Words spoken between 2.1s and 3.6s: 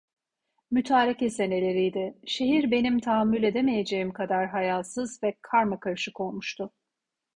şehir benim tahammül